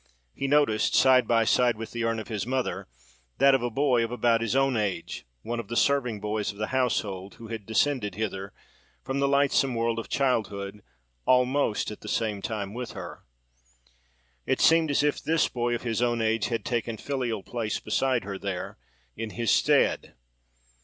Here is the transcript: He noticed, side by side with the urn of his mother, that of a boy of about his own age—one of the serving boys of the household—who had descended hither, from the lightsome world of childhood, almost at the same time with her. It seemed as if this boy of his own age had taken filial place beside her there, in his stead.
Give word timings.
He 0.33 0.47
noticed, 0.47 0.95
side 0.95 1.27
by 1.27 1.45
side 1.45 1.77
with 1.77 1.91
the 1.91 2.05
urn 2.05 2.17
of 2.17 2.27
his 2.27 2.47
mother, 2.47 2.87
that 3.37 3.53
of 3.53 3.61
a 3.61 3.69
boy 3.69 4.03
of 4.03 4.09
about 4.11 4.41
his 4.41 4.55
own 4.55 4.75
age—one 4.75 5.59
of 5.59 5.67
the 5.67 5.75
serving 5.75 6.19
boys 6.19 6.51
of 6.51 6.57
the 6.57 6.69
household—who 6.73 7.49
had 7.49 7.67
descended 7.67 8.15
hither, 8.15 8.51
from 9.03 9.19
the 9.19 9.27
lightsome 9.27 9.75
world 9.75 9.99
of 9.99 10.09
childhood, 10.09 10.81
almost 11.27 11.91
at 11.91 12.01
the 12.01 12.07
same 12.09 12.41
time 12.41 12.73
with 12.73 12.93
her. 12.93 13.25
It 14.47 14.59
seemed 14.59 14.89
as 14.89 15.03
if 15.03 15.21
this 15.21 15.47
boy 15.47 15.75
of 15.75 15.83
his 15.83 16.01
own 16.01 16.19
age 16.19 16.47
had 16.47 16.65
taken 16.65 16.97
filial 16.97 17.43
place 17.43 17.79
beside 17.79 18.23
her 18.23 18.39
there, 18.39 18.79
in 19.15 19.29
his 19.29 19.51
stead. 19.51 20.15